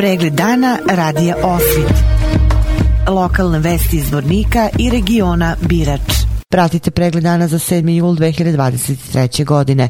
[0.00, 1.92] Pregled dana radija Osvit.
[3.08, 6.00] Lokalne vesti iz Vornika i regiona Birač.
[6.48, 7.96] Pratite pregled dana za 7.
[7.96, 9.44] jul 2023.
[9.44, 9.88] godine.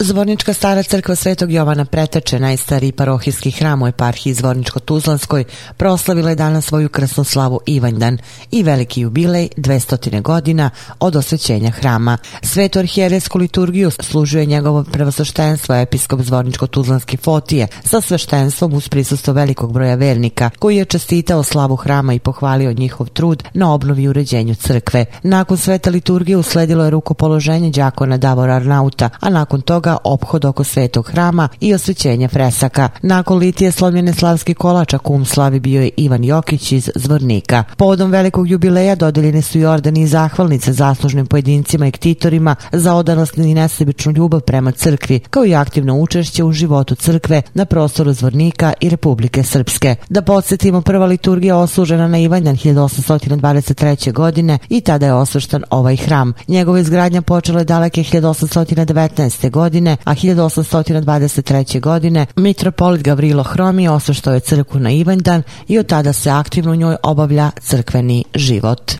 [0.00, 5.44] Zvornička stara crkva Svetog Jovana Preteče, najstariji parohijski hram u eparhiji Zvorničko-Tuzlanskoj,
[5.76, 8.18] proslavila je danas svoju krsnu slavu Ivanjdan
[8.50, 12.18] i veliki jubilej 200 godina od osvećenja hrama.
[12.42, 19.72] Svetu arhijeresku liturgiju služio je njegovo prevosoštenstvo episkop Zvorničko-Tuzlanski Fotije sa sveštenstvom uz prisustvo velikog
[19.72, 24.54] broja vernika, koji je čestitao slavu hrama i pohvalio njihov trud na obnovi i uređenju
[24.54, 25.04] crkve.
[25.22, 31.06] Nakon sveta liturgije usledilo je rukopoloženje đakona Davora Arnauta, a nakon toga obhod oko svetog
[31.06, 32.88] hrama i osvećenje fresaka.
[33.02, 37.64] Nakon litije slomljene slavski kolača kum slavi bio je Ivan Jokić iz Zvornika.
[37.76, 43.38] Povodom velikog jubileja dodeljene su i ordeni i zahvalnice zaslužnim pojedincima i ktitorima za odanost
[43.38, 48.72] i nesebičnu ljubav prema crkvi, kao i aktivno učešće u životu crkve na prostoru Zvornika
[48.80, 49.96] i Republike Srpske.
[50.08, 54.12] Da podsjetimo, prva liturgija oslužena na Ivanjan 1823.
[54.12, 56.32] godine i tada je osvrštan ovaj hram.
[56.48, 59.50] Njegova izgradnja počela je daleke 1819.
[59.50, 61.80] godine godine, a 1823.
[61.80, 66.74] godine mitropolit Gavrilo Hromi osvrštao je crkvu na Ivanjdan i od tada se aktivno u
[66.74, 68.92] njoj obavlja crkveni život.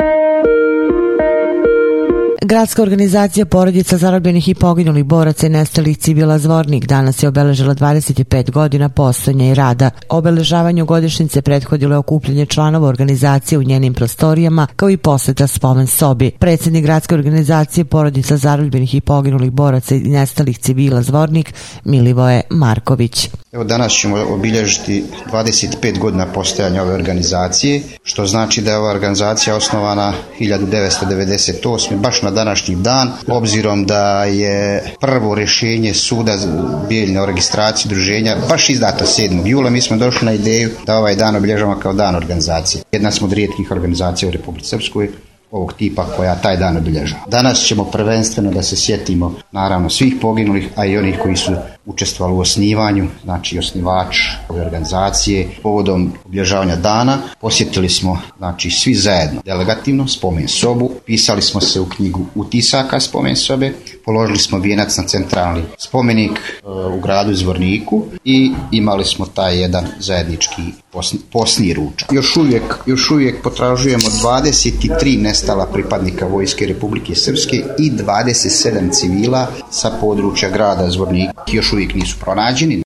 [2.46, 8.50] Gradska organizacija porodica zarobljenih i poginulih boraca i nestalih civila Zvornik danas je obeležila 25
[8.50, 9.90] godina postojanja i rada.
[10.08, 16.30] Obeležavanju godišnjice prethodilo je okupljanje članova organizacije u njenim prostorijama, kao i poseta spomen sobi.
[16.30, 23.28] Predsednik Gradske organizacije porodica zarobljenih i poginulih boraca i nestalih civila Zvornik Milivoje Marković.
[23.54, 29.56] Evo danas ćemo obilježiti 25 godina postojanja ove organizacije, što znači da je ova organizacija
[29.56, 31.96] osnovana 1998.
[31.96, 36.38] baš na današnji dan, obzirom da je prvo rešenje suda
[36.88, 39.46] bijeljne o registraciji druženja baš izdato 7.
[39.46, 39.70] jula.
[39.70, 42.82] Mi smo došli na ideju da ovaj dan obilježavamo kao dan organizacije.
[42.92, 45.08] Jedna smo od rijetkih organizacija u Republike Srpskoj
[45.54, 47.22] ovog tipa koja taj dan obilježava.
[47.26, 51.52] Danas ćemo prvenstveno da se sjetimo naravno svih poginulih, a i onih koji su
[51.86, 54.16] učestvovali u osnivanju, znači osnivač
[54.48, 55.48] ove organizacije.
[55.62, 61.88] Povodom obilježavanja dana posjetili smo znači svi zajedno delegativno spomen sobu, pisali smo se u
[61.88, 63.72] knjigu utisaka spomen sobe,
[64.04, 69.86] položili smo vijenac na centralni spomenik e, u gradu Zvorniku i imali smo taj jedan
[69.98, 72.12] zajednički posni, posni ručak.
[72.12, 79.90] Još uvijek, još uvijek potražujemo 23 nestala pripadnika Vojske Republike Srpske i 27 civila sa
[80.00, 81.42] područja grada Zvornika.
[81.52, 82.83] Još uvijek nisu pronađeni.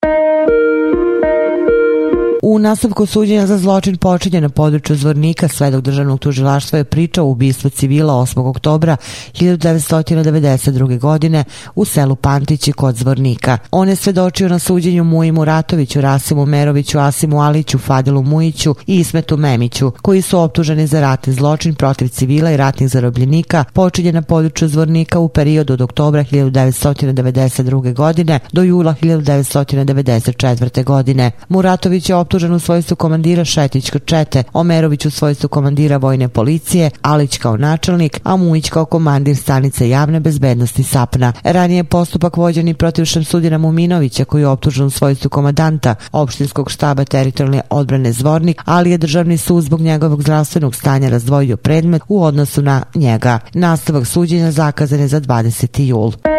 [2.51, 7.29] U nastavku suđenja za zločin počinje na području Zvornika svedok državnog tužilaštva je pričao o
[7.29, 8.49] ubistvu civila 8.
[8.49, 8.97] oktobra
[9.33, 10.99] 1992.
[10.99, 11.43] godine
[11.75, 13.57] u selu Pantići kod Zvornika.
[13.71, 19.37] On je svedočio na suđenju Muji Muratoviću, Rasimu Meroviću, Asimu Aliću, Fadilu Mujiću i Ismetu
[19.37, 24.67] Memiću, koji su optuženi za ratni zločin protiv civila i ratnih zarobljenika počinje na području
[24.67, 27.93] Zvornika u periodu od oktobra 1992.
[27.93, 30.83] godine do jula 1994.
[30.83, 31.31] godine.
[31.49, 37.37] Muratović je optužen u svojstvu komandira Šetićka čete, Omerović u svojstvu komandira vojne policije, Alić
[37.37, 41.33] kao načelnik, a Mujić kao komandir stanice javne bezbednosti SAPNA.
[41.43, 46.71] Ranije je postupak vođen i protiv Šamsudina Muminovića koji je optužen u svojstvu komadanta opštinskog
[46.71, 52.23] štaba teritorijalne odbrane Zvornik, ali je državni sud zbog njegovog zdravstvenog stanja razdvojio predmet u
[52.23, 53.39] odnosu na njega.
[53.53, 55.81] Nastavak suđenja zakazan je za 20.
[55.81, 56.38] jul.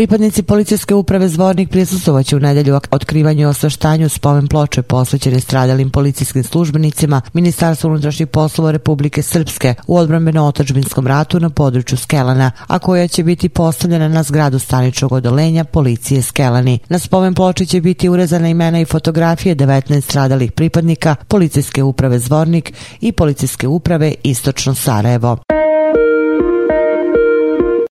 [0.00, 6.44] Pripadnici policijske uprave Zvornik prisustovaće u nedelju otkrivanju i osveštanju spomen ploče posvećene stradalim policijskim
[6.44, 13.24] službenicima Ministarstva unutrašnjih poslova Republike Srpske u odbrambeno-otačbinskom ratu na području Skelana, a koja će
[13.24, 16.78] biti postavljena na zgradu staničnog odolenja policije Skelani.
[16.88, 22.72] Na spomen ploči će biti urezana imena i fotografije 19 stradalih pripadnika policijske uprave Zvornik
[23.00, 25.38] i policijske uprave Istočno Sarajevo.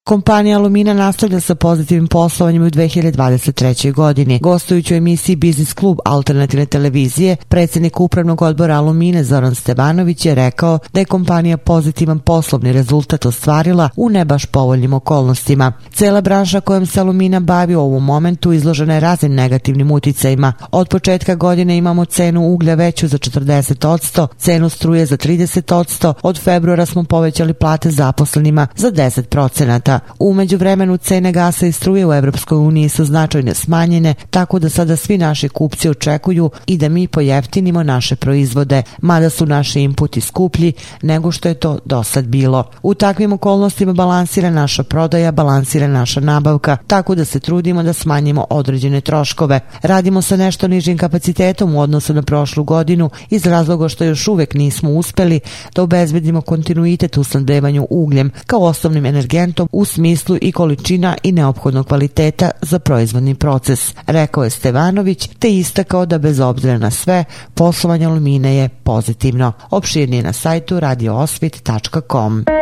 [0.10, 3.94] Kompanija Alumina nastavlja sa pozitivnim poslovanjem u 2023.
[3.94, 4.40] godini.
[4.40, 10.80] Gostujući u emisiji Biznis klub alternativne televizije, predsednik upravnog odbora Alumine Zoran Stevanović je rekao
[10.94, 15.74] da je kompanija pozitivan poslovni rezultat ostvarila u ne baš povoljnim okolnostima.
[15.94, 20.54] Cela branša kojom se Alumina bavi u ovom momentu izložena je raznim negativnim uticajima.
[20.72, 26.86] Od početka godine imamo cenu uglja veću za 40%, cenu struje za 30%, od februara
[26.86, 29.99] smo povećali plate zaposlenima za 10%.
[30.20, 34.96] Umeđu vremenu cene gasa i struje u Evropskoj uniji su značajne smanjene, tako da sada
[34.96, 40.74] svi naši kupci očekuju i da mi pojeftinimo naše proizvode, mada su naši inputi skuplji
[41.02, 42.64] nego što je to do sad bilo.
[42.84, 48.46] U takvim okolnostima balansira naša prodaja, balansira naša nabavka, tako da se trudimo da smanjimo
[48.50, 49.60] određene troškove.
[49.82, 54.54] Radimo sa nešto nižim kapacitetom u odnosu na prošlu godinu iz razloga što još uvek
[54.54, 55.40] nismo uspeli
[55.76, 61.88] da obezbedimo kontinuitet u snadbevanju ugljem kao osnovnim energentom u smislu i količina i neophodnog
[61.88, 68.06] kvaliteta za proizvodni proces, rekao je Stevanović, te istakao da bez obzira na sve, poslovanje
[68.06, 69.52] alumine je pozitivno.
[69.70, 72.59] Opširnije na sajtu radioosvit.com.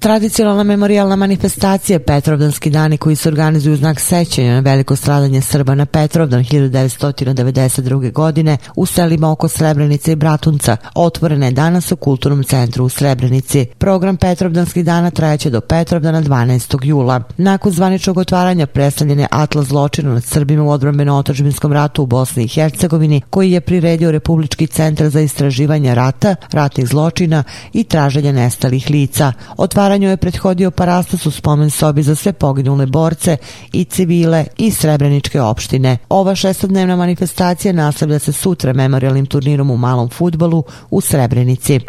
[0.00, 5.74] Tradicionalna memorialna manifestacija Petrovdanski dani koji se organizuju u znak sećanja na veliko stradanje Srba
[5.74, 8.12] na Petrovdan 1992.
[8.12, 13.66] godine u selima oko Srebrenice i Bratunca otvorena je danas u Kulturnom centru u Srebrenici.
[13.78, 16.84] Program Petrovdanskih dana trajaće do Petrovdana 12.
[16.84, 17.22] jula.
[17.36, 22.48] Nakon zvaničnog otvaranja predstavljen je atlas zločina nad Srbima u odbrambeno-otačbinskom ratu u Bosni i
[22.48, 29.32] Hercegovini koji je priredio Republički centar za istraživanje rata, ratnih zločina i traženja nestalih lica.
[29.56, 33.36] Otvaranje Otvaranju je prethodio parastos u spomen sobi za sve poginule borce
[33.72, 35.96] i civile i srebreničke opštine.
[36.08, 41.80] Ova šestodnevna manifestacija nastavlja se sutra memorialnim turnirom u malom futbolu u Srebrenici.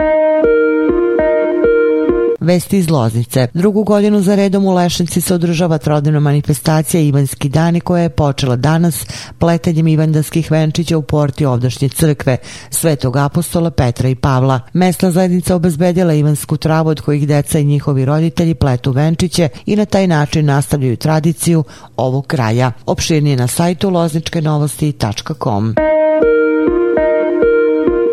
[2.42, 3.48] Vesti iz Loznice.
[3.54, 8.56] Drugu godinu za redom u Lešnici se održava trodnevna manifestacija Ivanski dani koja je počela
[8.56, 9.06] danas
[9.40, 12.38] pletanjem ivandarskih venčića u porti ovdašnje crkve
[12.70, 14.60] Svetog apostola Petra i Pavla.
[14.74, 19.86] Mesna zajednica obezbedila ivansku travu od kojih deca i njihovi roditelji pletu venčiće i na
[19.86, 21.64] taj način nastavljaju tradiciju
[21.98, 22.72] ovog kraja.
[22.86, 24.42] Opširnije na sajtu lozničke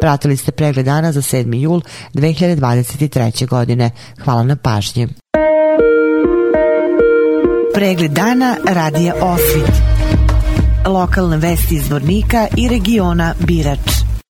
[0.01, 1.55] Pratili ste pregled dana za 7.
[1.55, 1.81] jul
[2.15, 3.47] 2023.
[3.47, 3.91] godine.
[4.25, 5.09] Hvala na pažnji.
[7.75, 9.73] Pregled dana radija Osvit.
[10.87, 13.98] Lokalne vesti iz Vornika i regiona Birač.